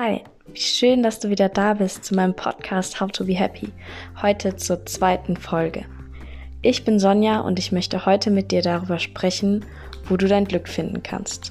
Hi, 0.00 0.20
wie 0.46 0.60
schön, 0.60 1.02
dass 1.02 1.18
du 1.18 1.28
wieder 1.28 1.48
da 1.48 1.74
bist 1.74 2.04
zu 2.04 2.14
meinem 2.14 2.32
Podcast 2.32 3.00
How 3.00 3.10
to 3.10 3.24
Be 3.24 3.34
Happy. 3.34 3.72
Heute 4.22 4.54
zur 4.54 4.86
zweiten 4.86 5.36
Folge. 5.36 5.86
Ich 6.62 6.84
bin 6.84 7.00
Sonja 7.00 7.40
und 7.40 7.58
ich 7.58 7.72
möchte 7.72 8.06
heute 8.06 8.30
mit 8.30 8.52
dir 8.52 8.62
darüber 8.62 9.00
sprechen, 9.00 9.66
wo 10.04 10.16
du 10.16 10.28
dein 10.28 10.44
Glück 10.44 10.68
finden 10.68 11.02
kannst. 11.02 11.50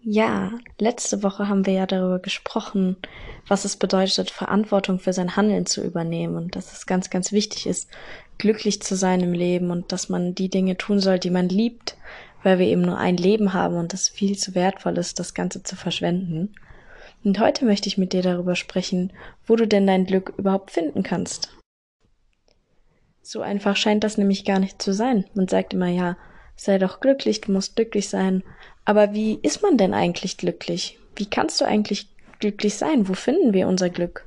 Ja, 0.00 0.52
letzte 0.78 1.22
Woche 1.22 1.48
haben 1.48 1.66
wir 1.66 1.74
ja 1.74 1.84
darüber 1.84 2.20
gesprochen, 2.20 2.96
was 3.48 3.66
es 3.66 3.76
bedeutet, 3.76 4.30
Verantwortung 4.30 4.98
für 4.98 5.12
sein 5.12 5.36
Handeln 5.36 5.66
zu 5.66 5.82
übernehmen 5.82 6.36
und 6.36 6.56
dass 6.56 6.72
es 6.72 6.86
ganz, 6.86 7.10
ganz 7.10 7.32
wichtig 7.32 7.66
ist, 7.66 7.90
glücklich 8.38 8.80
zu 8.80 8.96
sein 8.96 9.20
im 9.20 9.34
Leben 9.34 9.70
und 9.70 9.92
dass 9.92 10.08
man 10.08 10.34
die 10.34 10.48
Dinge 10.48 10.78
tun 10.78 11.00
soll, 11.00 11.18
die 11.18 11.30
man 11.30 11.50
liebt, 11.50 11.96
weil 12.46 12.60
wir 12.60 12.66
eben 12.68 12.82
nur 12.82 12.96
ein 12.96 13.16
Leben 13.16 13.54
haben 13.54 13.74
und 13.76 13.92
es 13.92 14.08
viel 14.08 14.38
zu 14.38 14.54
wertvoll 14.54 14.96
ist, 14.98 15.18
das 15.18 15.34
Ganze 15.34 15.64
zu 15.64 15.74
verschwenden. 15.74 16.54
Und 17.24 17.40
heute 17.40 17.64
möchte 17.64 17.88
ich 17.88 17.98
mit 17.98 18.12
dir 18.12 18.22
darüber 18.22 18.54
sprechen, 18.54 19.12
wo 19.48 19.56
du 19.56 19.66
denn 19.66 19.84
dein 19.84 20.06
Glück 20.06 20.32
überhaupt 20.36 20.70
finden 20.70 21.02
kannst. 21.02 21.50
So 23.20 23.40
einfach 23.40 23.74
scheint 23.74 24.04
das 24.04 24.16
nämlich 24.16 24.44
gar 24.44 24.60
nicht 24.60 24.80
zu 24.80 24.94
sein. 24.94 25.24
Man 25.34 25.48
sagt 25.48 25.74
immer, 25.74 25.88
ja, 25.88 26.16
sei 26.54 26.78
doch 26.78 27.00
glücklich, 27.00 27.40
du 27.40 27.50
musst 27.50 27.74
glücklich 27.74 28.08
sein, 28.08 28.44
aber 28.84 29.12
wie 29.12 29.40
ist 29.42 29.62
man 29.62 29.76
denn 29.76 29.92
eigentlich 29.92 30.36
glücklich? 30.36 31.00
Wie 31.16 31.26
kannst 31.26 31.60
du 31.60 31.64
eigentlich 31.64 32.14
glücklich 32.38 32.76
sein? 32.76 33.08
Wo 33.08 33.14
finden 33.14 33.54
wir 33.54 33.66
unser 33.66 33.90
Glück? 33.90 34.24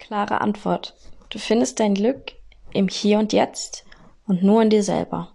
Klare 0.00 0.40
Antwort. 0.40 0.96
Du 1.30 1.38
findest 1.38 1.78
dein 1.78 1.94
Glück 1.94 2.32
im 2.72 2.88
Hier 2.88 3.20
und 3.20 3.32
Jetzt 3.32 3.86
und 4.26 4.42
nur 4.42 4.60
in 4.60 4.70
dir 4.70 4.82
selber. 4.82 5.33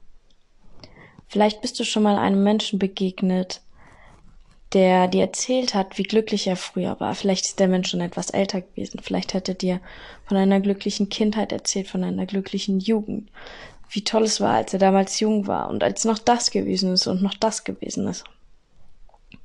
Vielleicht 1.29 1.61
bist 1.61 1.79
du 1.79 1.85
schon 1.85 2.03
mal 2.03 2.17
einem 2.17 2.43
Menschen 2.43 2.79
begegnet, 2.79 3.61
der 4.73 5.07
dir 5.07 5.21
erzählt 5.21 5.73
hat, 5.73 5.97
wie 5.97 6.03
glücklich 6.03 6.45
er 6.47 6.55
früher 6.55 6.99
war. 6.99 7.15
Vielleicht 7.15 7.45
ist 7.45 7.59
der 7.59 7.67
Mensch 7.67 7.89
schon 7.89 8.01
etwas 8.01 8.29
älter 8.29 8.61
gewesen. 8.61 8.99
Vielleicht 9.01 9.33
hat 9.33 9.47
er 9.47 9.55
dir 9.55 9.79
von 10.25 10.37
einer 10.37 10.59
glücklichen 10.59 11.09
Kindheit 11.09 11.51
erzählt, 11.51 11.87
von 11.87 12.03
einer 12.03 12.25
glücklichen 12.25 12.79
Jugend 12.79 13.29
wie 13.89 14.03
toll 14.03 14.23
es 14.23 14.39
war, 14.39 14.53
als 14.53 14.73
er 14.73 14.79
damals 14.79 15.19
jung 15.19 15.47
war 15.47 15.69
und 15.69 15.83
als 15.83 16.05
noch 16.05 16.19
das 16.19 16.51
gewesen 16.51 16.93
ist 16.93 17.07
und 17.07 17.21
noch 17.21 17.33
das 17.33 17.63
gewesen 17.63 18.07
ist. 18.07 18.23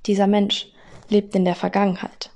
Dieser 0.06 0.26
Mensch 0.26 0.68
lebt 1.08 1.34
in 1.34 1.44
der 1.44 1.54
Vergangenheit. 1.54 2.30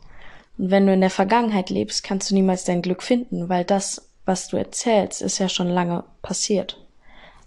Und 0.57 0.71
wenn 0.71 0.87
du 0.87 0.93
in 0.93 1.01
der 1.01 1.11
Vergangenheit 1.11 1.71
lebst, 1.71 2.03
kannst 2.03 2.31
du 2.31 2.35
niemals 2.35 2.65
dein 2.65 2.83
Glück 2.83 3.03
finden, 3.03 3.49
weil 3.49 3.65
das, 3.65 4.11
was 4.25 4.49
du 4.49 4.57
erzählst, 4.57 5.23
ist 5.23 5.39
ja 5.39 5.49
schon 5.49 5.69
lange 5.69 6.05
passiert. 6.23 6.83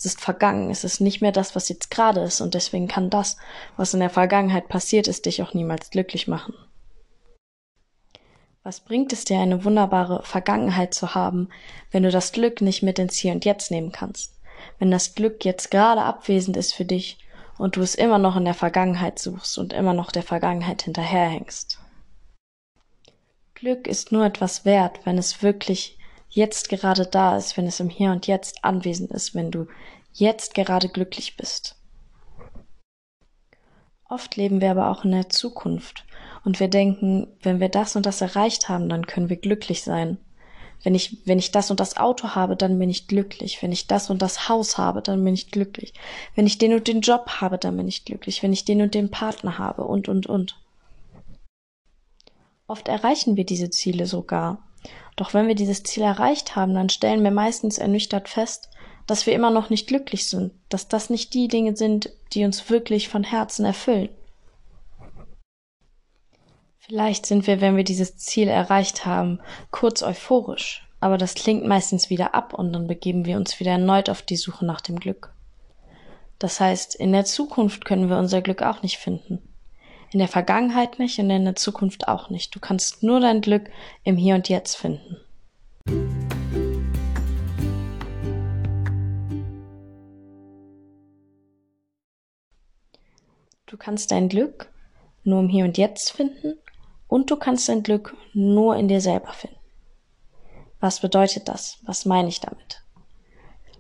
Es 0.02 0.05
ist 0.05 0.21
vergangen, 0.21 0.71
es 0.71 0.83
ist 0.83 0.99
nicht 0.99 1.21
mehr 1.21 1.31
das, 1.31 1.55
was 1.55 1.69
jetzt 1.69 1.91
gerade 1.91 2.21
ist, 2.21 2.41
und 2.41 2.55
deswegen 2.55 2.88
kann 2.88 3.09
das, 3.09 3.38
was 3.77 3.94
in 3.94 3.99
der 3.99 4.09
Vergangenheit 4.09 4.67
passiert 4.67 5.07
ist, 5.07 5.25
dich 5.25 5.41
auch 5.44 5.53
niemals 5.53 5.91
glücklich 5.91 6.27
machen. 6.27 6.55
Was 8.63 8.79
bringt 8.79 9.13
es 9.13 9.25
dir, 9.25 9.39
eine 9.39 9.63
wunderbare 9.63 10.23
Vergangenheit 10.23 10.94
zu 10.94 11.13
haben, 11.13 11.49
wenn 11.91 12.03
du 12.03 12.09
das 12.11 12.31
Glück 12.31 12.61
nicht 12.61 12.81
mit 12.81 12.99
ins 12.99 13.17
Hier 13.17 13.31
und 13.31 13.45
Jetzt 13.45 13.69
nehmen 13.69 13.91
kannst? 13.91 14.41
wenn 14.79 14.91
das 14.91 15.16
Glück 15.16 15.45
jetzt 15.45 15.72
gerade 15.72 16.02
abwesend 16.02 16.57
ist 16.57 16.73
für 16.73 16.85
dich 16.85 17.19
und 17.57 17.75
du 17.75 17.81
es 17.81 17.95
immer 17.95 18.17
noch 18.17 18.35
in 18.35 18.45
der 18.45 18.53
Vergangenheit 18.53 19.19
suchst 19.19 19.57
und 19.57 19.73
immer 19.73 19.94
noch 19.94 20.11
der 20.11 20.23
Vergangenheit 20.23 20.81
hinterherhängst. 20.83 21.79
Glück 23.53 23.88
ist 23.88 24.11
nur 24.11 24.25
etwas 24.25 24.66
wert, 24.66 24.99
wenn 25.03 25.17
es 25.17 25.44
wirklich 25.44 25.99
jetzt 26.31 26.69
gerade 26.69 27.05
da 27.05 27.37
ist, 27.37 27.57
wenn 27.57 27.67
es 27.67 27.79
im 27.79 27.89
Hier 27.89 28.11
und 28.11 28.27
Jetzt 28.27 28.63
anwesend 28.63 29.11
ist, 29.11 29.35
wenn 29.35 29.51
du 29.51 29.67
jetzt 30.13 30.55
gerade 30.55 30.89
glücklich 30.89 31.38
bist. 31.38 31.75
Oft 34.09 34.35
leben 34.35 34.59
wir 34.59 34.72
aber 34.72 34.89
auch 34.89 35.06
in 35.06 35.11
der 35.11 35.29
Zukunft 35.29 36.06
und 36.44 36.59
wir 36.59 36.67
denken, 36.67 37.28
wenn 37.41 37.59
wir 37.59 37.69
das 37.69 37.95
und 37.95 38.06
das 38.06 38.22
erreicht 38.22 38.67
haben, 38.67 38.89
dann 38.89 39.06
können 39.06 39.29
wir 39.29 39.38
glücklich 39.38 39.83
sein. 39.83 40.17
Wenn 40.83 40.95
ich, 40.95 41.17
wenn 41.25 41.38
ich 41.38 41.51
das 41.51 41.69
und 41.69 41.79
das 41.79 41.97
Auto 41.97 42.29
habe, 42.29 42.56
dann 42.56 42.79
bin 42.79 42.89
ich 42.89 43.07
glücklich. 43.07 43.61
Wenn 43.61 43.72
ich 43.72 43.85
das 43.85 44.09
und 44.09 44.22
das 44.22 44.50
Haus 44.50 44.79
habe, 44.79 45.01
dann 45.03 45.23
bin 45.23 45.35
ich 45.35 45.51
glücklich. 45.51 45.94
Wenn 46.33 46.47
ich 46.47 46.57
den 46.57 46.73
und 46.73 46.88
den 46.88 47.01
Job 47.01 47.29
habe, 47.39 47.59
dann 47.59 47.77
bin 47.77 47.88
ich 47.88 48.03
glücklich. 48.03 48.41
Wenn 48.41 48.51
ich 48.51 48.66
den 48.66 48.81
und 48.81 48.95
den 48.95 49.11
Partner 49.11 49.59
habe 49.59 49.83
und, 49.83 50.09
und, 50.09 50.25
und. 50.25 50.59
Oft 52.66 52.88
erreichen 52.88 53.38
wir 53.38 53.45
diese 53.45 53.69
Ziele 53.69 54.07
sogar. 54.07 54.63
Doch 55.16 55.34
wenn 55.34 55.47
wir 55.47 55.56
dieses 55.56 55.84
Ziel 55.84 56.03
erreicht 56.03 56.56
haben, 56.56 56.74
dann 56.74 56.90
stellen 56.90 57.24
wir 57.24 57.31
meistens 57.31 57.78
ernüchtert 57.78 58.30
fest, 58.30 58.69
dass 59.08 59.25
wir 59.25 59.34
immer 59.34 59.52
noch 59.52 59.69
nicht 59.69 59.88
glücklich 59.88 60.30
sind, 60.30 60.53
dass 60.69 60.88
das 60.88 61.09
nicht 61.09 61.34
die 61.34 61.47
Dinge 61.47 61.75
sind, 61.75 62.12
die 62.34 62.46
uns 62.46 62.69
wirklich 62.69 63.09
von 63.09 63.24
Herzen 63.24 63.66
erfüllen. 63.66 64.09
Vielleicht 66.78 67.25
sind 67.25 67.47
wir, 67.47 67.62
wenn 67.62 67.78
wir 67.78 67.84
dieses 67.84 68.18
Ziel 68.18 68.47
erreicht 68.47 69.06
haben, 69.06 69.40
kurz 69.69 70.02
euphorisch, 70.02 70.88
aber 71.00 71.18
das 71.18 71.36
klingt 71.36 71.66
meistens 71.66 72.09
wieder 72.09 72.34
ab 72.34 72.53
und 72.53 72.74
dann 72.74 72.88
begeben 72.88 73.25
wir 73.25 73.38
uns 73.38 73.59
wieder 73.59 73.72
erneut 73.72 74.09
auf 74.09 74.22
die 74.22 74.36
Suche 74.36 74.66
nach 74.66 74.81
dem 74.81 75.00
Glück. 75.00 75.34
Das 76.40 76.59
heißt, 76.59 76.96
in 76.96 77.12
der 77.12 77.25
Zukunft 77.25 77.86
können 77.86 78.09
wir 78.09 78.18
unser 78.18 78.42
Glück 78.42 78.63
auch 78.63 78.81
nicht 78.81 78.98
finden. 78.98 79.40
In 80.13 80.19
der 80.19 80.27
Vergangenheit 80.27 80.99
nicht 80.99 81.19
und 81.19 81.29
in 81.29 81.45
der 81.45 81.55
Zukunft 81.55 82.09
auch 82.09 82.29
nicht. 82.29 82.53
Du 82.53 82.59
kannst 82.59 83.01
nur 83.01 83.22
dein 83.22 83.39
Glück 83.39 83.69
im 84.03 84.17
Hier 84.17 84.35
und 84.35 84.49
Jetzt 84.49 84.75
finden. 84.75 85.16
Du 93.66 93.77
kannst 93.77 94.11
dein 94.11 94.27
Glück 94.27 94.69
nur 95.23 95.39
im 95.39 95.47
Hier 95.47 95.63
und 95.63 95.77
Jetzt 95.77 96.11
finden 96.11 96.57
und 97.07 97.31
du 97.31 97.38
kannst 97.38 97.69
dein 97.69 97.81
Glück 97.81 98.17
nur 98.33 98.75
in 98.75 98.89
dir 98.89 99.00
selber 99.00 99.31
finden. 99.31 99.55
Was 100.81 101.00
bedeutet 101.00 101.47
das? 101.47 101.77
Was 101.83 102.05
meine 102.05 102.27
ich 102.27 102.41
damit? 102.41 102.83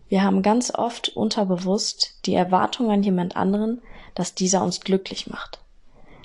Wir 0.07 0.23
haben 0.23 0.43
ganz 0.43 0.73
oft 0.73 1.09
unterbewusst 1.09 2.19
die 2.25 2.35
Erwartung 2.35 2.89
an 2.89 3.03
jemand 3.03 3.35
anderen, 3.35 3.81
dass 4.15 4.33
dieser 4.33 4.63
uns 4.63 4.79
glücklich 4.79 5.27
macht. 5.27 5.60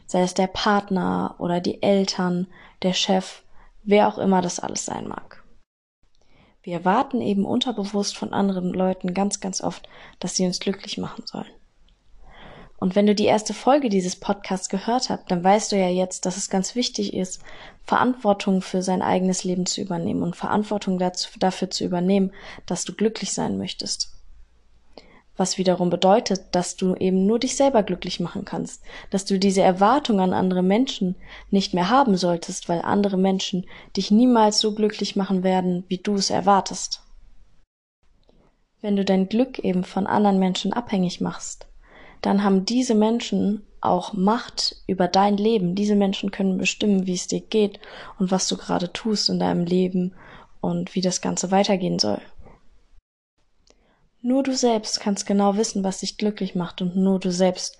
Sei 0.06 0.22
es 0.22 0.34
der 0.34 0.46
Partner 0.46 1.34
oder 1.38 1.60
die 1.60 1.82
Eltern, 1.82 2.46
der 2.82 2.92
Chef, 2.92 3.42
wer 3.82 4.08
auch 4.08 4.18
immer 4.18 4.40
das 4.40 4.60
alles 4.60 4.84
sein 4.84 5.08
mag. 5.08 5.42
Wir 6.62 6.74
erwarten 6.74 7.20
eben 7.20 7.44
unterbewusst 7.44 8.16
von 8.16 8.32
anderen 8.32 8.72
Leuten 8.72 9.14
ganz, 9.14 9.40
ganz 9.40 9.60
oft, 9.60 9.88
dass 10.18 10.34
sie 10.34 10.46
uns 10.46 10.58
glücklich 10.58 10.98
machen 10.98 11.24
sollen. 11.24 11.46
Und 12.78 12.94
wenn 12.94 13.06
du 13.06 13.14
die 13.14 13.24
erste 13.24 13.54
Folge 13.54 13.88
dieses 13.88 14.16
Podcasts 14.16 14.68
gehört 14.68 15.08
hast, 15.08 15.30
dann 15.30 15.42
weißt 15.42 15.72
du 15.72 15.76
ja 15.76 15.88
jetzt, 15.88 16.26
dass 16.26 16.36
es 16.36 16.50
ganz 16.50 16.74
wichtig 16.74 17.14
ist, 17.14 17.40
Verantwortung 17.84 18.60
für 18.62 18.82
sein 18.82 19.00
eigenes 19.00 19.44
Leben 19.44 19.64
zu 19.64 19.80
übernehmen 19.80 20.22
und 20.22 20.36
Verantwortung 20.36 20.98
dazu, 20.98 21.30
dafür 21.38 21.70
zu 21.70 21.84
übernehmen, 21.84 22.32
dass 22.66 22.84
du 22.84 22.92
glücklich 22.92 23.32
sein 23.32 23.56
möchtest. 23.58 24.15
Was 25.36 25.58
wiederum 25.58 25.90
bedeutet, 25.90 26.42
dass 26.52 26.76
du 26.76 26.94
eben 26.94 27.26
nur 27.26 27.38
dich 27.38 27.56
selber 27.56 27.82
glücklich 27.82 28.20
machen 28.20 28.44
kannst, 28.44 28.82
dass 29.10 29.26
du 29.26 29.38
diese 29.38 29.60
Erwartung 29.60 30.20
an 30.20 30.32
andere 30.32 30.62
Menschen 30.62 31.14
nicht 31.50 31.74
mehr 31.74 31.90
haben 31.90 32.16
solltest, 32.16 32.68
weil 32.68 32.80
andere 32.80 33.18
Menschen 33.18 33.66
dich 33.96 34.10
niemals 34.10 34.60
so 34.60 34.74
glücklich 34.74 35.14
machen 35.14 35.42
werden, 35.42 35.84
wie 35.88 35.98
du 35.98 36.14
es 36.14 36.30
erwartest. 36.30 37.02
Wenn 38.80 38.96
du 38.96 39.04
dein 39.04 39.28
Glück 39.28 39.58
eben 39.58 39.84
von 39.84 40.06
anderen 40.06 40.38
Menschen 40.38 40.72
abhängig 40.72 41.20
machst, 41.20 41.66
dann 42.22 42.42
haben 42.42 42.64
diese 42.64 42.94
Menschen 42.94 43.62
auch 43.80 44.14
Macht 44.14 44.76
über 44.86 45.06
dein 45.06 45.36
Leben. 45.36 45.74
Diese 45.74 45.96
Menschen 45.96 46.30
können 46.30 46.58
bestimmen, 46.58 47.06
wie 47.06 47.14
es 47.14 47.26
dir 47.26 47.40
geht 47.40 47.78
und 48.18 48.30
was 48.30 48.48
du 48.48 48.56
gerade 48.56 48.92
tust 48.92 49.28
in 49.28 49.38
deinem 49.38 49.64
Leben 49.64 50.14
und 50.60 50.94
wie 50.94 51.00
das 51.00 51.20
Ganze 51.20 51.50
weitergehen 51.50 51.98
soll. 51.98 52.20
Nur 54.28 54.42
du 54.42 54.56
selbst 54.56 54.98
kannst 54.98 55.24
genau 55.24 55.56
wissen, 55.56 55.84
was 55.84 56.00
dich 56.00 56.18
glücklich 56.18 56.56
macht 56.56 56.82
und 56.82 56.96
nur 56.96 57.20
du 57.20 57.30
selbst 57.30 57.78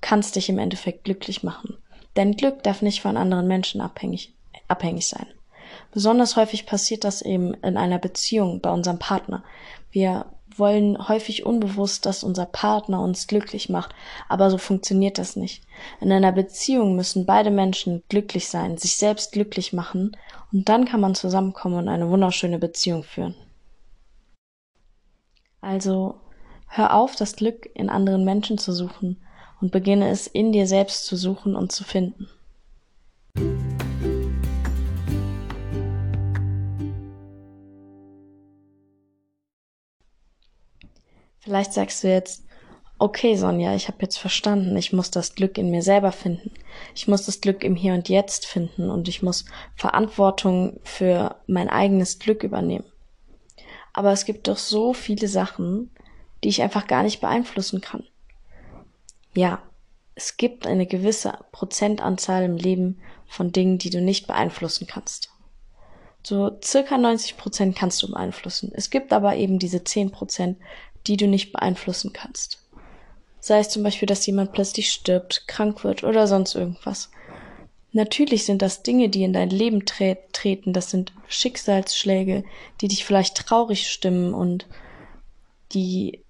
kannst 0.00 0.36
dich 0.36 0.48
im 0.48 0.60
Endeffekt 0.60 1.02
glücklich 1.02 1.42
machen. 1.42 1.76
Dein 2.14 2.36
Glück 2.36 2.62
darf 2.62 2.82
nicht 2.82 3.02
von 3.02 3.16
anderen 3.16 3.48
Menschen 3.48 3.80
abhängig, 3.80 4.32
abhängig 4.68 5.08
sein. 5.08 5.26
Besonders 5.90 6.36
häufig 6.36 6.66
passiert 6.66 7.02
das 7.02 7.20
eben 7.20 7.52
in 7.64 7.76
einer 7.76 7.98
Beziehung 7.98 8.60
bei 8.60 8.70
unserem 8.70 9.00
Partner. 9.00 9.42
Wir 9.90 10.26
wollen 10.56 11.08
häufig 11.08 11.44
unbewusst, 11.44 12.06
dass 12.06 12.22
unser 12.22 12.46
Partner 12.46 13.00
uns 13.00 13.26
glücklich 13.26 13.68
macht, 13.68 13.92
aber 14.28 14.52
so 14.52 14.58
funktioniert 14.58 15.18
das 15.18 15.34
nicht. 15.34 15.64
In 16.00 16.12
einer 16.12 16.30
Beziehung 16.30 16.94
müssen 16.94 17.26
beide 17.26 17.50
Menschen 17.50 18.04
glücklich 18.08 18.46
sein, 18.46 18.78
sich 18.78 18.98
selbst 18.98 19.32
glücklich 19.32 19.72
machen, 19.72 20.16
und 20.52 20.68
dann 20.68 20.84
kann 20.84 21.00
man 21.00 21.16
zusammenkommen 21.16 21.78
und 21.78 21.88
eine 21.88 22.08
wunderschöne 22.08 22.60
Beziehung 22.60 23.02
führen. 23.02 23.34
Also 25.60 26.20
hör 26.68 26.94
auf, 26.94 27.16
das 27.16 27.36
Glück 27.36 27.68
in 27.74 27.88
anderen 27.90 28.24
Menschen 28.24 28.58
zu 28.58 28.72
suchen 28.72 29.18
und 29.60 29.72
beginne 29.72 30.08
es 30.10 30.26
in 30.26 30.52
dir 30.52 30.66
selbst 30.66 31.06
zu 31.06 31.16
suchen 31.16 31.56
und 31.56 31.72
zu 31.72 31.84
finden. 31.84 32.28
Vielleicht 41.40 41.72
sagst 41.72 42.04
du 42.04 42.08
jetzt, 42.08 42.44
okay, 42.98 43.36
Sonja, 43.36 43.74
ich 43.74 43.88
habe 43.88 43.98
jetzt 44.02 44.18
verstanden, 44.18 44.76
ich 44.76 44.92
muss 44.92 45.10
das 45.10 45.34
Glück 45.34 45.56
in 45.56 45.70
mir 45.70 45.82
selber 45.82 46.12
finden. 46.12 46.52
Ich 46.94 47.08
muss 47.08 47.24
das 47.24 47.40
Glück 47.40 47.64
im 47.64 47.74
Hier 47.74 47.94
und 47.94 48.08
Jetzt 48.08 48.44
finden 48.44 48.90
und 48.90 49.08
ich 49.08 49.22
muss 49.22 49.46
Verantwortung 49.74 50.78
für 50.82 51.36
mein 51.46 51.70
eigenes 51.70 52.18
Glück 52.18 52.42
übernehmen. 52.42 52.84
Aber 53.98 54.12
es 54.12 54.24
gibt 54.24 54.46
doch 54.46 54.58
so 54.58 54.94
viele 54.94 55.26
Sachen, 55.26 55.90
die 56.44 56.50
ich 56.50 56.62
einfach 56.62 56.86
gar 56.86 57.02
nicht 57.02 57.20
beeinflussen 57.20 57.80
kann. 57.80 58.04
Ja, 59.34 59.60
es 60.14 60.36
gibt 60.36 60.68
eine 60.68 60.86
gewisse 60.86 61.36
Prozentanzahl 61.50 62.44
im 62.44 62.56
Leben 62.56 63.00
von 63.26 63.50
Dingen, 63.50 63.78
die 63.78 63.90
du 63.90 64.00
nicht 64.00 64.28
beeinflussen 64.28 64.86
kannst. 64.86 65.30
So 66.22 66.60
circa 66.62 66.96
90 66.96 67.36
Prozent 67.38 67.74
kannst 67.74 68.00
du 68.04 68.12
beeinflussen. 68.12 68.70
Es 68.72 68.90
gibt 68.90 69.12
aber 69.12 69.34
eben 69.34 69.58
diese 69.58 69.82
10 69.82 70.12
Prozent, 70.12 70.58
die 71.08 71.16
du 71.16 71.26
nicht 71.26 71.50
beeinflussen 71.50 72.12
kannst. 72.12 72.62
Sei 73.40 73.58
es 73.58 73.68
zum 73.68 73.82
Beispiel, 73.82 74.06
dass 74.06 74.24
jemand 74.26 74.52
plötzlich 74.52 74.92
stirbt, 74.92 75.48
krank 75.48 75.82
wird 75.82 76.04
oder 76.04 76.28
sonst 76.28 76.54
irgendwas. 76.54 77.10
Natürlich 77.92 78.44
sind 78.44 78.60
das 78.60 78.82
Dinge, 78.82 79.08
die 79.08 79.22
in 79.22 79.32
dein 79.32 79.50
Leben 79.50 79.86
tre 79.86 80.18
treten, 80.32 80.72
das 80.72 80.90
sind 80.90 81.12
Schicksalsschläge, 81.26 82.44
die 82.80 82.88
dich 82.88 83.04
vielleicht 83.04 83.36
traurig 83.36 83.90
stimmen 83.90 84.34
und 84.34 84.66
die 85.72 86.24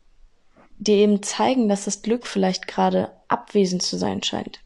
dir 0.78 0.96
eben 0.96 1.22
zeigen, 1.22 1.68
dass 1.68 1.84
das 1.84 2.02
Glück 2.02 2.26
vielleicht 2.26 2.68
gerade 2.68 3.10
abwesend 3.26 3.82
zu 3.82 3.96
sein 3.96 4.22
scheint. 4.22 4.60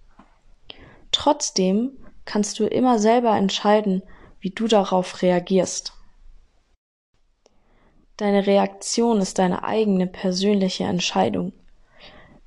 Trotzdem 1.10 1.92
kannst 2.24 2.58
du 2.58 2.66
immer 2.66 2.98
selber 2.98 3.36
entscheiden, 3.36 4.02
wie 4.40 4.50
du 4.50 4.66
darauf 4.68 5.22
reagierst. 5.22 5.94
Deine 8.16 8.46
Reaktion 8.46 9.20
ist 9.20 9.38
deine 9.38 9.64
eigene 9.64 10.06
persönliche 10.06 10.84
Entscheidung. 10.84 11.52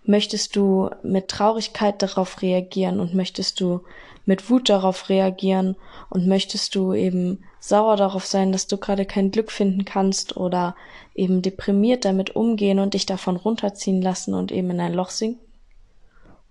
Möchtest 0.06 0.56
du 0.56 0.90
mit 1.04 1.30
Traurigkeit 1.30 2.02
darauf 2.02 2.42
reagieren 2.42 3.00
und 3.00 3.16
möchtest 3.16 3.60
du 3.60 3.82
mit 4.26 4.50
Wut 4.50 4.70
darauf 4.70 5.10
reagieren 5.10 5.76
und 6.10 6.28
möchtest 6.28 6.76
du 6.76 6.94
eben 6.94 7.44
sauer 7.60 7.96
darauf 7.96 8.26
sein, 8.26 8.52
dass 8.52 8.68
du 8.68 8.78
gerade 8.78 9.06
kein 9.06 9.32
Glück 9.32 9.52
finden 9.52 9.86
kannst 9.86 10.38
oder 10.38 10.76
eben 11.16 11.42
deprimiert 11.42 12.06
damit 12.06 12.36
umgehen 12.36 12.80
und 12.80 12.94
dich 12.94 13.06
davon 13.06 13.36
runterziehen 13.36 14.02
lassen 14.02 14.34
und 14.34 14.52
eben 14.52 14.70
in 14.72 14.80
ein 14.80 14.94
Loch 14.94 15.10
sinken? 15.10 15.44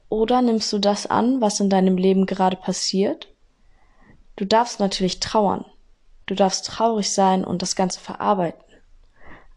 Oder 0.09 0.43
nimmst 0.43 0.73
du 0.73 0.79
das 0.79 1.07
an, 1.07 1.41
was 1.41 1.61
in 1.61 1.71
deinem 1.71 1.97
Leben 1.97 2.27
gerade 2.27 2.57
passiert? 2.57 3.29
Du 4.37 4.45
darfst 4.45 4.81
natürlich 4.81 5.21
trauern. 5.21 5.65
Du 6.27 6.35
darfst 6.35 6.67
traurig 6.67 7.13
sein 7.13 7.45
und 7.45 7.63
das 7.63 7.77
Ganze 7.77 8.01
verarbeiten. 8.01 8.63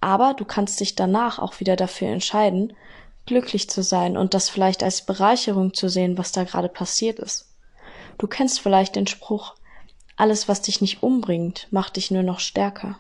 Aber 0.02 0.34
du 0.34 0.46
kannst 0.46 0.80
dich 0.80 0.96
danach 0.96 1.40
auch 1.40 1.60
wieder 1.60 1.76
dafür 1.76 2.10
entscheiden, 2.10 2.74
glücklich 3.28 3.70
zu 3.70 3.84
sein 3.84 4.18
und 4.18 4.34
das 4.34 4.50
vielleicht 4.50 4.82
als 4.84 5.06
Bereicherung 5.06 5.74
zu 5.74 5.90
sehen, 5.90 6.18
was 6.18 6.32
da 6.32 6.44
gerade 6.44 6.70
passiert 6.70 7.20
ist. 7.20 7.54
Du 8.18 8.28
kennst 8.28 8.60
vielleicht 8.60 8.96
den 8.96 9.06
Spruch, 9.06 9.54
alles, 10.16 10.48
was 10.48 10.64
dich 10.64 10.82
nicht 10.82 11.04
umbringt, 11.04 11.68
macht 11.70 11.96
dich 11.96 12.10
nur 12.10 12.24
noch 12.24 12.40
stärker. 12.40 12.98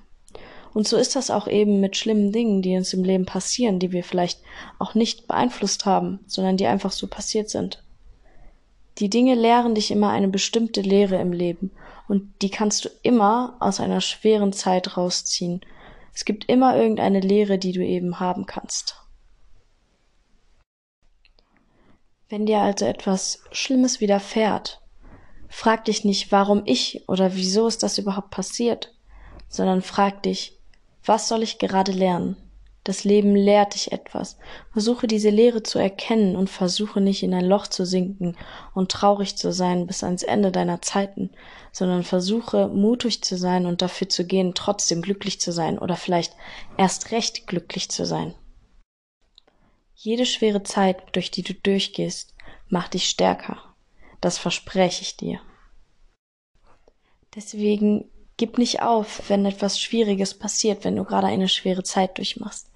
Und 0.73 0.87
so 0.87 0.95
ist 0.97 1.15
das 1.15 1.31
auch 1.31 1.47
eben 1.47 1.79
mit 1.79 1.97
schlimmen 1.97 2.31
Dingen, 2.31 2.61
die 2.61 2.75
uns 2.77 2.93
im 2.93 3.03
Leben 3.03 3.25
passieren, 3.25 3.79
die 3.79 3.91
wir 3.91 4.03
vielleicht 4.03 4.39
auch 4.77 4.93
nicht 4.93 5.27
beeinflusst 5.27 5.87
haben, 5.87 6.19
sondern 6.27 6.57
die 6.57 6.67
einfach 6.67 6.91
so 6.91 7.07
passiert 7.07 7.49
sind. 7.49 7.81
Die 8.99 9.09
Dinge 9.09 9.33
lehren 9.33 9.73
dich 9.73 9.89
immer 9.89 10.09
eine 10.11 10.27
bestimmte 10.27 10.81
Lehre 10.81 11.15
im 11.15 11.33
Leben 11.33 11.71
und 12.07 12.31
die 12.43 12.51
kannst 12.51 12.85
du 12.85 12.89
immer 13.01 13.55
aus 13.59 13.79
einer 13.79 14.01
schweren 14.01 14.53
Zeit 14.53 14.97
rausziehen. 14.97 15.61
Es 16.13 16.25
gibt 16.25 16.49
immer 16.49 16.75
irgendeine 16.77 17.19
Lehre, 17.19 17.57
die 17.57 17.71
du 17.71 17.83
eben 17.83 18.19
haben 18.19 18.45
kannst. 18.45 18.97
Wenn 22.29 22.45
dir 22.45 22.59
also 22.59 22.83
etwas 22.83 23.39
Schlimmes 23.53 24.01
widerfährt, 24.01 24.81
frag 25.47 25.85
dich 25.85 26.03
nicht, 26.03 26.29
warum 26.31 26.63
ich 26.65 27.07
oder 27.07 27.35
wieso 27.35 27.67
ist 27.67 27.83
das 27.83 27.97
überhaupt 27.97 28.31
passiert, 28.31 28.93
sondern 29.47 29.81
frag 29.81 30.23
dich, 30.23 30.59
was 31.05 31.29
soll 31.29 31.41
ich 31.41 31.57
gerade 31.57 31.93
lernen? 31.93 32.35
Das 32.83 33.05
Leben 33.05 33.33
lehrt 33.33 33.75
dich 33.75 33.93
etwas. 33.93 34.37
Versuche 34.73 35.07
diese 35.07 35.29
Lehre 35.29 35.63
zu 35.63 35.79
erkennen 35.79 36.35
und 36.35 36.49
versuche 36.49 36.99
nicht 36.99 37.23
in 37.23 37.33
ein 37.33 37.45
Loch 37.45 37.67
zu 37.67 37.85
sinken 37.85 38.35
und 38.73 38.91
traurig 38.91 39.37
zu 39.37 39.53
sein 39.53 39.87
bis 39.87 40.03
ans 40.03 40.23
Ende 40.23 40.51
deiner 40.51 40.81
Zeiten, 40.81 41.29
sondern 41.71 42.03
versuche 42.03 42.67
mutig 42.67 43.23
zu 43.23 43.37
sein 43.37 43.65
und 43.65 43.81
dafür 43.81 44.09
zu 44.09 44.25
gehen, 44.25 44.53
trotzdem 44.53 45.01
glücklich 45.01 45.39
zu 45.39 45.53
sein 45.53 45.79
oder 45.79 45.95
vielleicht 45.95 46.33
erst 46.77 47.11
recht 47.11 47.47
glücklich 47.47 47.89
zu 47.89 48.05
sein. 48.05 48.35
Jede 49.99 50.27
schwere 50.27 50.61
Zeit, 50.61 51.01
durch 51.13 51.31
die 51.31 51.41
du 51.41 51.55
durchgehst, 51.55 52.35
macht 52.69 52.93
dich 52.93 53.09
stärker. 53.09 53.57
Das 54.21 54.37
verspreche 54.37 55.01
ich 55.01 55.17
dir. 55.17 55.39
Deswegen 57.33 58.05
gib 58.37 58.59
nicht 58.59 58.83
auf, 58.83 59.27
wenn 59.27 59.43
etwas 59.47 59.81
Schwieriges 59.81 60.35
passiert, 60.37 60.85
wenn 60.85 60.95
du 60.95 61.03
gerade 61.03 61.25
eine 61.25 61.49
schwere 61.49 61.81
Zeit 61.81 62.19
durchmachst. 62.19 62.69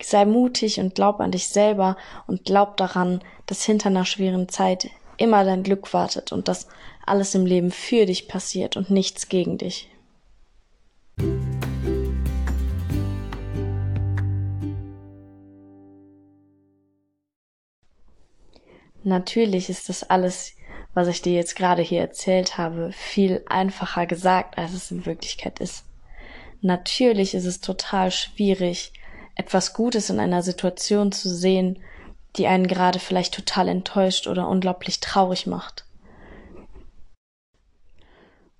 Sei 0.00 0.26
mutig 0.26 0.78
und 0.78 0.94
glaub 0.94 1.20
an 1.20 1.32
dich 1.32 1.48
selber 1.48 1.96
und 2.26 2.44
glaub 2.44 2.76
daran, 2.76 3.24
dass 3.46 3.64
hinter 3.64 3.86
einer 3.86 4.04
schweren 4.04 4.50
Zeit 4.50 4.90
immer 5.16 5.44
dein 5.44 5.62
Glück 5.62 5.94
wartet 5.94 6.32
und 6.32 6.48
dass 6.48 6.68
alles 7.06 7.34
im 7.34 7.46
Leben 7.46 7.70
für 7.70 8.04
dich 8.04 8.28
passiert 8.28 8.76
und 8.76 8.90
nichts 8.90 9.30
gegen 9.30 9.56
dich. 9.56 9.88
Natürlich 19.08 19.70
ist 19.70 19.88
das 19.88 20.02
alles, 20.02 20.52
was 20.92 21.08
ich 21.08 21.22
dir 21.22 21.32
jetzt 21.32 21.56
gerade 21.56 21.80
hier 21.80 22.02
erzählt 22.02 22.58
habe, 22.58 22.92
viel 22.92 23.42
einfacher 23.48 24.04
gesagt, 24.06 24.58
als 24.58 24.74
es 24.74 24.90
in 24.90 25.06
Wirklichkeit 25.06 25.60
ist. 25.60 25.86
Natürlich 26.60 27.32
ist 27.32 27.46
es 27.46 27.62
total 27.62 28.10
schwierig, 28.10 28.92
etwas 29.34 29.72
Gutes 29.72 30.10
in 30.10 30.20
einer 30.20 30.42
Situation 30.42 31.10
zu 31.10 31.34
sehen, 31.34 31.82
die 32.36 32.48
einen 32.48 32.66
gerade 32.66 32.98
vielleicht 32.98 33.32
total 33.32 33.68
enttäuscht 33.68 34.26
oder 34.26 34.46
unglaublich 34.46 35.00
traurig 35.00 35.46
macht. 35.46 35.86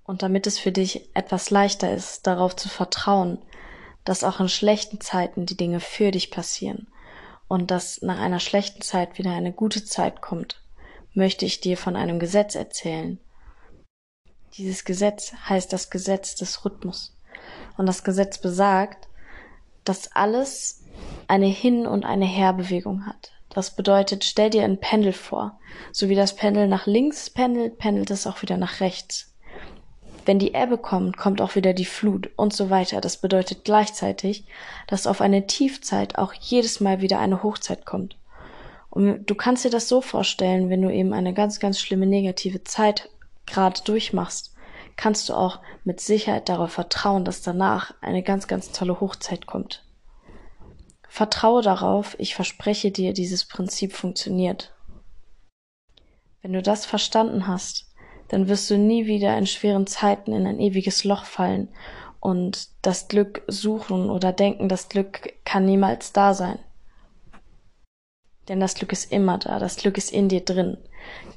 Und 0.03 0.23
damit 0.23 0.47
es 0.47 0.57
für 0.57 0.71
dich 0.71 1.15
etwas 1.15 1.51
leichter 1.51 1.93
ist, 1.93 2.25
darauf 2.25 2.55
zu 2.55 2.69
vertrauen, 2.69 3.37
dass 4.03 4.23
auch 4.23 4.39
in 4.39 4.49
schlechten 4.49 4.99
Zeiten 4.99 5.45
die 5.45 5.57
Dinge 5.57 5.79
für 5.79 6.09
dich 6.09 6.31
passieren 6.31 6.87
und 7.49 7.71
dass 7.71 8.01
nach 8.01 8.19
einer 8.19 8.39
schlechten 8.39 8.81
Zeit 8.81 9.17
wieder 9.17 9.33
eine 9.33 9.51
gute 9.51 9.83
Zeit 9.83 10.21
kommt, 10.21 10.61
möchte 11.13 11.45
ich 11.45 11.59
dir 11.59 11.75
von 11.75 11.97
einem 11.97 12.19
Gesetz 12.19 12.55
erzählen. 12.55 13.19
Dieses 14.53 14.85
Gesetz 14.85 15.33
heißt 15.33 15.73
das 15.73 15.89
Gesetz 15.89 16.35
des 16.35 16.63
Rhythmus. 16.63 17.17
Und 17.75 17.87
das 17.87 18.03
Gesetz 18.03 18.37
besagt, 18.37 19.07
dass 19.83 20.15
alles 20.15 20.83
eine 21.27 21.47
Hin- 21.47 21.87
und 21.87 22.05
eine 22.05 22.25
Herbewegung 22.25 23.07
hat. 23.07 23.31
Das 23.49 23.75
bedeutet, 23.75 24.23
stell 24.23 24.51
dir 24.51 24.63
ein 24.63 24.79
Pendel 24.79 25.11
vor. 25.11 25.59
So 25.91 26.07
wie 26.07 26.15
das 26.15 26.35
Pendel 26.35 26.67
nach 26.67 26.85
links 26.85 27.31
pendelt, 27.31 27.79
pendelt 27.79 28.11
es 28.11 28.27
auch 28.27 28.43
wieder 28.43 28.57
nach 28.57 28.79
rechts. 28.79 29.28
Wenn 30.25 30.39
die 30.39 30.53
Ebbe 30.53 30.77
kommt, 30.77 31.17
kommt 31.17 31.41
auch 31.41 31.55
wieder 31.55 31.73
die 31.73 31.85
Flut 31.85 32.29
und 32.35 32.53
so 32.53 32.69
weiter. 32.69 33.01
Das 33.01 33.17
bedeutet 33.17 33.63
gleichzeitig, 33.63 34.45
dass 34.87 35.07
auf 35.07 35.21
eine 35.21 35.47
Tiefzeit 35.47 36.17
auch 36.17 36.33
jedes 36.33 36.79
Mal 36.79 37.01
wieder 37.01 37.19
eine 37.19 37.43
Hochzeit 37.43 37.85
kommt. 37.85 38.17
Und 38.89 39.25
du 39.25 39.35
kannst 39.35 39.65
dir 39.65 39.69
das 39.69 39.87
so 39.87 40.01
vorstellen, 40.01 40.69
wenn 40.69 40.81
du 40.81 40.91
eben 40.91 41.13
eine 41.13 41.33
ganz, 41.33 41.59
ganz 41.59 41.79
schlimme 41.79 42.05
negative 42.05 42.63
Zeit 42.63 43.09
gerade 43.45 43.81
durchmachst, 43.83 44.55
kannst 44.95 45.29
du 45.29 45.33
auch 45.33 45.59
mit 45.83 46.01
Sicherheit 46.01 46.49
darauf 46.49 46.71
vertrauen, 46.71 47.23
dass 47.23 47.41
danach 47.41 47.93
eine 48.01 48.23
ganz, 48.23 48.47
ganz 48.47 48.71
tolle 48.71 48.99
Hochzeit 48.99 49.45
kommt. 49.45 49.85
Vertraue 51.07 51.61
darauf, 51.61 52.15
ich 52.19 52.35
verspreche 52.35 52.91
dir, 52.91 53.13
dieses 53.13 53.45
Prinzip 53.45 53.93
funktioniert. 53.93 54.73
Wenn 56.41 56.53
du 56.53 56.61
das 56.61 56.85
verstanden 56.85 57.47
hast, 57.47 57.88
dann 58.29 58.47
wirst 58.47 58.69
du 58.69 58.77
nie 58.77 59.05
wieder 59.05 59.37
in 59.37 59.45
schweren 59.45 59.87
Zeiten 59.87 60.33
in 60.33 60.47
ein 60.47 60.59
ewiges 60.59 61.03
Loch 61.03 61.25
fallen 61.25 61.67
und 62.19 62.69
das 62.81 63.07
Glück 63.07 63.43
suchen 63.47 64.09
oder 64.09 64.31
denken, 64.31 64.69
das 64.69 64.89
Glück 64.89 65.33
kann 65.45 65.65
niemals 65.65 66.13
da 66.13 66.33
sein. 66.33 66.59
Denn 68.47 68.59
das 68.59 68.73
Glück 68.73 68.91
ist 68.91 69.11
immer 69.11 69.37
da, 69.37 69.59
das 69.59 69.75
Glück 69.77 69.97
ist 69.97 70.11
in 70.11 70.27
dir 70.27 70.41
drin. 70.41 70.77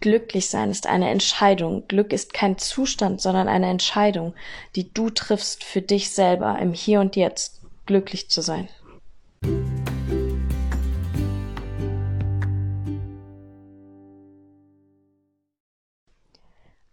Glücklich 0.01 0.49
sein 0.49 0.71
ist 0.71 0.87
eine 0.87 1.11
Entscheidung. 1.11 1.87
Glück 1.87 2.13
ist 2.13 2.33
kein 2.33 2.59
Zustand, 2.59 3.21
sondern 3.21 3.49
eine 3.49 3.69
Entscheidung, 3.69 4.35
die 4.75 4.93
du 4.93 5.11
triffst 5.11 5.63
für 5.63 5.83
dich 5.83 6.11
selber 6.11 6.59
im 6.59 6.73
Hier 6.73 7.01
und 7.01 7.15
Jetzt, 7.15 7.61
glücklich 7.87 8.31
zu 8.31 8.41
sein. 8.41 8.69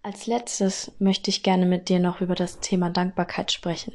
Als 0.10 0.26
letztes 0.26 0.92
möchte 0.98 1.30
ich 1.30 1.44
gerne 1.44 1.68
mit 1.68 1.88
dir 1.88 2.00
noch 2.00 2.20
über 2.20 2.34
das 2.34 2.60
Thema 2.62 2.90
Dankbarkeit 2.90 3.52
sprechen. 3.52 3.94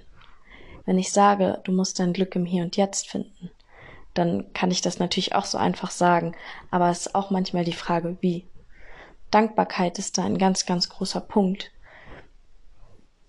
Wenn 0.87 0.97
ich 0.97 1.11
sage, 1.11 1.59
du 1.64 1.73
musst 1.73 1.99
dein 1.99 2.12
Glück 2.12 2.37
im 2.37 2.47
Hier 2.47 2.62
und 2.62 2.76
Jetzt 2.76 3.11
finden, 3.11 3.50
dann 4.14 4.52
kann 4.52 4.71
ich 4.71 4.80
das 4.80 5.00
natürlich 5.00 5.35
auch 5.35 5.44
so 5.44 5.59
einfach 5.59 5.90
sagen, 5.90 6.37
aber 6.71 6.88
es 6.88 7.06
ist 7.06 7.16
auch 7.16 7.30
manchmal 7.30 7.64
die 7.64 7.73
Frage, 7.73 8.16
wie. 8.21 8.44
Dankbarkeit 9.33 9.99
ist 9.99 10.16
da 10.16 10.25
ein 10.25 10.38
ganz, 10.38 10.66
ganz 10.66 10.88
großer 10.88 11.21
Punkt. 11.21 11.73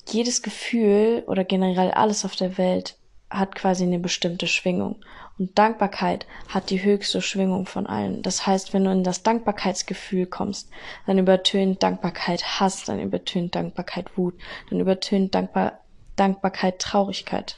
Jedes 0.08 0.44
Gefühl 0.44 1.24
oder 1.26 1.44
generell 1.44 1.90
alles 1.90 2.24
auf 2.24 2.36
der 2.36 2.60
Welt 2.60 3.00
hat 3.32 3.56
quasi 3.56 3.82
eine 3.82 3.98
bestimmte 3.98 4.46
Schwingung. 4.46 5.04
Und 5.38 5.58
Dankbarkeit 5.58 6.26
hat 6.48 6.70
die 6.70 6.84
höchste 6.84 7.22
Schwingung 7.22 7.66
von 7.66 7.88
allen. 7.88 8.22
Das 8.22 8.48
heißt, 8.48 8.74
wenn 8.74 8.86
du 8.86 8.92
in 8.92 9.04
das 9.04 9.22
Dankbarkeitsgefühl 9.24 10.28
kommst, 10.28 10.70
dann 11.06 11.18
übertönt 11.18 11.84
Dankbarkeit 11.84 12.60
Hass, 12.60 12.86
dann 12.86 13.02
übertönt 13.02 13.56
Dankbarkeit 13.56 14.18
Wut, 14.18 14.36
dann 14.70 14.80
übertönt 14.80 15.36
Dankbar 15.36 15.80
Dankbarkeit 16.16 16.80
Traurigkeit. 16.80 17.58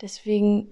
Deswegen 0.00 0.68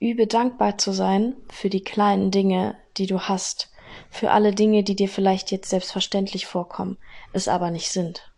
übe 0.00 0.26
dankbar 0.26 0.78
zu 0.78 0.92
sein 0.92 1.36
für 1.50 1.68
die 1.68 1.84
kleinen 1.84 2.30
Dinge, 2.30 2.76
die 2.96 3.06
du 3.06 3.20
hast, 3.20 3.70
für 4.10 4.30
alle 4.30 4.54
Dinge, 4.54 4.82
die 4.82 4.96
dir 4.96 5.08
vielleicht 5.08 5.50
jetzt 5.50 5.68
selbstverständlich 5.68 6.46
vorkommen, 6.46 6.96
es 7.34 7.48
aber 7.48 7.70
nicht 7.70 7.90
sind. 7.90 8.31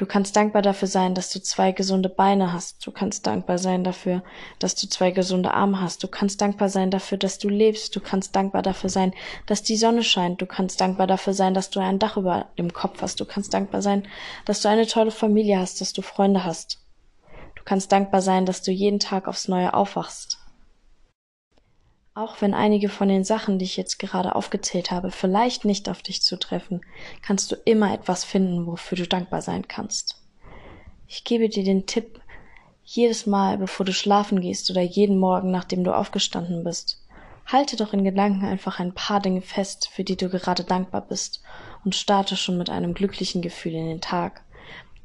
Du 0.00 0.06
kannst 0.06 0.34
dankbar 0.34 0.62
dafür 0.62 0.88
sein, 0.88 1.14
dass 1.14 1.30
du 1.30 1.42
zwei 1.42 1.72
gesunde 1.72 2.08
Beine 2.08 2.54
hast. 2.54 2.86
Du 2.86 2.90
kannst 2.90 3.26
dankbar 3.26 3.58
sein 3.58 3.84
dafür, 3.84 4.22
dass 4.58 4.74
du 4.74 4.88
zwei 4.88 5.10
gesunde 5.10 5.52
Arme 5.52 5.78
hast. 5.78 6.02
Du 6.02 6.08
kannst 6.08 6.40
dankbar 6.40 6.70
sein 6.70 6.90
dafür, 6.90 7.18
dass 7.18 7.38
du 7.38 7.50
lebst. 7.50 7.94
Du 7.94 8.00
kannst 8.00 8.34
dankbar 8.34 8.62
dafür 8.62 8.88
sein, 8.88 9.12
dass 9.44 9.62
die 9.62 9.76
Sonne 9.76 10.02
scheint. 10.02 10.40
Du 10.40 10.46
kannst 10.46 10.80
dankbar 10.80 11.06
dafür 11.06 11.34
sein, 11.34 11.52
dass 11.52 11.68
du 11.68 11.80
ein 11.80 11.98
Dach 11.98 12.16
über 12.16 12.46
dem 12.56 12.72
Kopf 12.72 13.02
hast. 13.02 13.20
Du 13.20 13.26
kannst 13.26 13.52
dankbar 13.52 13.82
sein, 13.82 14.08
dass 14.46 14.62
du 14.62 14.70
eine 14.70 14.86
tolle 14.86 15.10
Familie 15.10 15.58
hast, 15.58 15.82
dass 15.82 15.92
du 15.92 16.00
Freunde 16.00 16.44
hast. 16.44 16.78
Du 17.54 17.62
kannst 17.66 17.92
dankbar 17.92 18.22
sein, 18.22 18.46
dass 18.46 18.62
du 18.62 18.70
jeden 18.70 19.00
Tag 19.00 19.28
aufs 19.28 19.48
Neue 19.48 19.74
aufwachst. 19.74 20.39
Auch 22.20 22.42
wenn 22.42 22.52
einige 22.52 22.90
von 22.90 23.08
den 23.08 23.24
Sachen, 23.24 23.58
die 23.58 23.64
ich 23.64 23.78
jetzt 23.78 23.98
gerade 23.98 24.34
aufgezählt 24.34 24.90
habe, 24.90 25.10
vielleicht 25.10 25.64
nicht 25.64 25.88
auf 25.88 26.02
dich 26.02 26.20
zutreffen, 26.20 26.82
kannst 27.22 27.50
du 27.50 27.56
immer 27.64 27.94
etwas 27.94 28.24
finden, 28.24 28.66
wofür 28.66 28.98
du 28.98 29.08
dankbar 29.08 29.40
sein 29.40 29.68
kannst. 29.68 30.20
Ich 31.06 31.24
gebe 31.24 31.48
dir 31.48 31.64
den 31.64 31.86
Tipp, 31.86 32.20
jedes 32.84 33.24
Mal, 33.24 33.56
bevor 33.56 33.86
du 33.86 33.94
schlafen 33.94 34.42
gehst 34.42 34.70
oder 34.70 34.82
jeden 34.82 35.16
Morgen, 35.16 35.50
nachdem 35.50 35.82
du 35.82 35.96
aufgestanden 35.96 36.62
bist, 36.62 37.02
halte 37.46 37.76
doch 37.76 37.94
in 37.94 38.04
Gedanken 38.04 38.44
einfach 38.44 38.80
ein 38.80 38.92
paar 38.92 39.20
Dinge 39.20 39.40
fest, 39.40 39.88
für 39.90 40.04
die 40.04 40.18
du 40.18 40.28
gerade 40.28 40.64
dankbar 40.64 41.00
bist 41.00 41.42
und 41.86 41.94
starte 41.94 42.36
schon 42.36 42.58
mit 42.58 42.68
einem 42.68 42.92
glücklichen 42.92 43.40
Gefühl 43.40 43.72
in 43.72 43.86
den 43.86 44.02
Tag. 44.02 44.44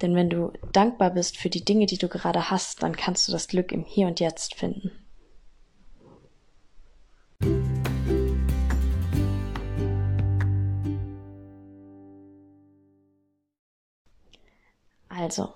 Denn 0.01 0.15
wenn 0.15 0.29
du 0.29 0.51
dankbar 0.73 1.11
bist 1.11 1.37
für 1.37 1.49
die 1.49 1.63
Dinge, 1.63 1.85
die 1.85 1.97
du 1.97 2.09
gerade 2.09 2.51
hast, 2.51 2.83
dann 2.83 2.97
kannst 2.97 3.29
du 3.29 3.31
das 3.31 3.47
Glück 3.47 3.71
im 3.71 3.85
Hier 3.85 4.07
und 4.07 4.19
Jetzt 4.19 4.55
finden. 4.55 4.91
Also, 15.09 15.53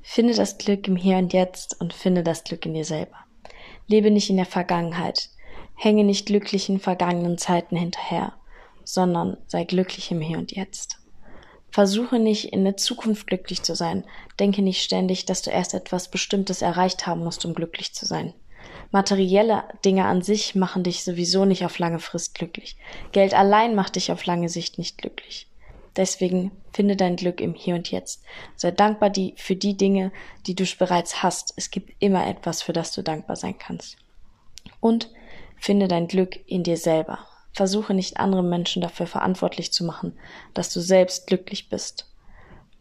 finde 0.00 0.34
das 0.34 0.58
Glück 0.58 0.88
im 0.88 0.96
Hier 0.96 1.18
und 1.18 1.32
Jetzt 1.32 1.80
und 1.80 1.92
finde 1.92 2.24
das 2.24 2.44
Glück 2.44 2.66
in 2.66 2.74
dir 2.74 2.84
selber. 2.84 3.16
Lebe 3.86 4.10
nicht 4.10 4.30
in 4.30 4.36
der 4.36 4.46
Vergangenheit, 4.46 5.30
hänge 5.74 6.02
nicht 6.02 6.26
glücklichen 6.26 6.80
vergangenen 6.80 7.38
Zeiten 7.38 7.76
hinterher, 7.76 8.32
sondern 8.82 9.36
sei 9.46 9.64
glücklich 9.64 10.10
im 10.10 10.20
Hier 10.20 10.38
und 10.38 10.52
Jetzt. 10.52 10.98
Versuche 11.70 12.18
nicht 12.18 12.52
in 12.52 12.64
der 12.64 12.76
Zukunft 12.76 13.28
glücklich 13.28 13.62
zu 13.62 13.76
sein, 13.76 14.04
denke 14.40 14.60
nicht 14.60 14.82
ständig, 14.82 15.24
dass 15.24 15.42
du 15.42 15.50
erst 15.50 15.74
etwas 15.74 16.10
Bestimmtes 16.10 16.62
erreicht 16.62 17.06
haben 17.06 17.22
musst, 17.22 17.44
um 17.44 17.54
glücklich 17.54 17.94
zu 17.94 18.06
sein. 18.06 18.34
Materielle 18.90 19.64
Dinge 19.84 20.06
an 20.06 20.20
sich 20.22 20.54
machen 20.54 20.82
dich 20.82 21.04
sowieso 21.04 21.44
nicht 21.44 21.64
auf 21.64 21.78
lange 21.78 22.00
Frist 22.00 22.34
glücklich. 22.34 22.76
Geld 23.12 23.34
allein 23.34 23.74
macht 23.74 23.96
dich 23.96 24.10
auf 24.10 24.26
lange 24.26 24.48
Sicht 24.48 24.78
nicht 24.78 24.98
glücklich. 24.98 25.46
Deswegen 25.96 26.52
finde 26.72 26.96
dein 26.96 27.16
Glück 27.16 27.40
im 27.40 27.54
Hier 27.54 27.74
und 27.74 27.90
Jetzt. 27.90 28.22
Sei 28.56 28.70
dankbar 28.70 29.10
die, 29.10 29.34
für 29.36 29.56
die 29.56 29.76
Dinge, 29.76 30.12
die 30.46 30.54
du 30.54 30.64
bereits 30.78 31.22
hast. 31.22 31.52
Es 31.56 31.70
gibt 31.70 31.92
immer 31.98 32.26
etwas, 32.26 32.62
für 32.62 32.72
das 32.72 32.92
du 32.92 33.02
dankbar 33.02 33.36
sein 33.36 33.58
kannst. 33.58 33.96
Und 34.80 35.10
finde 35.56 35.88
dein 35.88 36.08
Glück 36.08 36.38
in 36.48 36.62
dir 36.62 36.76
selber. 36.76 37.20
Versuche 37.52 37.94
nicht 37.94 38.18
andere 38.18 38.44
Menschen 38.44 38.82
dafür 38.82 39.06
verantwortlich 39.06 39.72
zu 39.72 39.84
machen, 39.84 40.16
dass 40.54 40.72
du 40.72 40.80
selbst 40.80 41.26
glücklich 41.26 41.68
bist. 41.68 42.06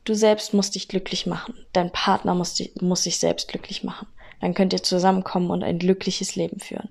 Du 0.05 0.13
selbst 0.13 0.53
musst 0.53 0.75
dich 0.75 0.87
glücklich 0.87 1.25
machen. 1.25 1.55
Dein 1.73 1.91
Partner 1.91 2.35
muss, 2.35 2.61
muss 2.79 3.03
sich 3.03 3.17
selbst 3.17 3.47
glücklich 3.47 3.83
machen. 3.83 4.07
Dann 4.41 4.53
könnt 4.53 4.73
ihr 4.73 4.83
zusammenkommen 4.83 5.51
und 5.51 5.63
ein 5.63 5.79
glückliches 5.79 6.35
Leben 6.35 6.59
führen. 6.59 6.89